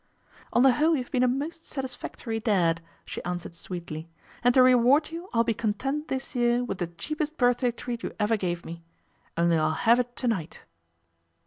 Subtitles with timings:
[0.51, 4.09] 'On the whole you've been a most satisfactory dad,' she answered sweetly,
[4.43, 8.11] 'and to reward you I'll be content this year with the cheapest birthday treat you
[8.19, 8.83] ever gave me.
[9.37, 10.63] Only I'll have it to night.